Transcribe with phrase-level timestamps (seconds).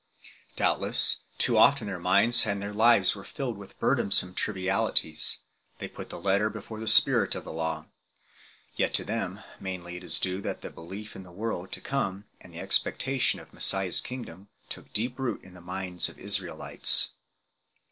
[0.55, 5.37] Doubtless, too often their minds and thei/ lives were filled with burdensome trivialities;
[5.77, 7.85] they put the letter before the spirit of the Law;
[8.75, 12.25] yet to them mc,baly it is due that the belief in a world to come
[12.39, 16.17] and the ex pectation of Messiah s kingdom took deep root in the minds of
[16.17, 17.09] Israelites.